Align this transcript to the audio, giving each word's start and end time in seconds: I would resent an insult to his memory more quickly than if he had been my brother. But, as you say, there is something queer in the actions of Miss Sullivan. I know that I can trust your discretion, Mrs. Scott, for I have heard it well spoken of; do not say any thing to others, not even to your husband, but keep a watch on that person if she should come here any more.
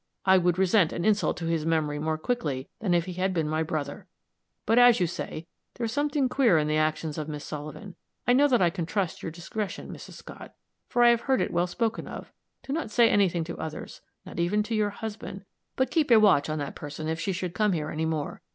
I 0.25 0.39
would 0.39 0.57
resent 0.57 0.91
an 0.93 1.05
insult 1.05 1.37
to 1.37 1.45
his 1.45 1.63
memory 1.63 1.99
more 1.99 2.17
quickly 2.17 2.67
than 2.79 2.95
if 2.95 3.05
he 3.05 3.13
had 3.13 3.35
been 3.35 3.47
my 3.47 3.61
brother. 3.61 4.07
But, 4.65 4.79
as 4.79 4.99
you 4.99 5.05
say, 5.05 5.45
there 5.75 5.85
is 5.85 5.91
something 5.91 6.27
queer 6.27 6.57
in 6.57 6.67
the 6.67 6.75
actions 6.75 7.19
of 7.19 7.27
Miss 7.29 7.45
Sullivan. 7.45 7.93
I 8.25 8.33
know 8.33 8.47
that 8.47 8.63
I 8.63 8.71
can 8.71 8.87
trust 8.87 9.21
your 9.21 9.31
discretion, 9.31 9.93
Mrs. 9.93 10.13
Scott, 10.13 10.55
for 10.87 11.03
I 11.03 11.09
have 11.11 11.21
heard 11.21 11.39
it 11.39 11.53
well 11.53 11.67
spoken 11.67 12.07
of; 12.07 12.31
do 12.63 12.73
not 12.73 12.89
say 12.89 13.11
any 13.11 13.29
thing 13.29 13.43
to 13.43 13.57
others, 13.59 14.01
not 14.25 14.39
even 14.39 14.63
to 14.63 14.75
your 14.75 14.89
husband, 14.89 15.45
but 15.75 15.91
keep 15.91 16.09
a 16.09 16.19
watch 16.19 16.49
on 16.49 16.57
that 16.57 16.73
person 16.73 17.07
if 17.07 17.19
she 17.19 17.31
should 17.31 17.53
come 17.53 17.73
here 17.73 17.91
any 17.91 18.07
more. 18.07 18.41